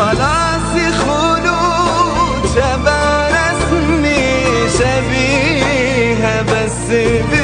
خلاص 0.00 0.72
خلود 1.04 2.46
شبه 2.54 3.28
رسمي 3.28 4.24
شبيهة 4.78 6.42
بس 6.42 6.86
بي 7.30 7.39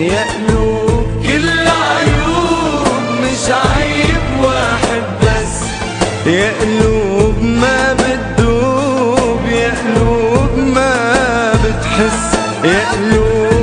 يا 0.00 0.24
قلوب 0.48 1.06
كل 1.26 1.58
عيوب 1.58 2.86
مش 3.22 3.50
عيب 3.50 4.44
واحد 4.44 5.02
بس. 5.22 5.54
يا 6.26 6.52
قلوب 6.60 7.42
ما 7.42 7.92
بتدوب 7.92 9.40
يا 9.52 9.72
قلوب 9.84 10.58
ما 10.74 11.52
بتحس. 11.52 12.38
يا 12.64 12.82
قلوب 12.92 13.59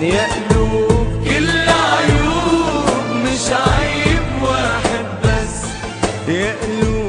يقلوب 0.00 1.06
كل 1.24 1.50
عيوب 1.68 2.86
مش 3.24 3.50
عيب 3.52 4.42
واحد 4.42 5.04
بس. 5.24 5.64
يقلوب 6.28 7.05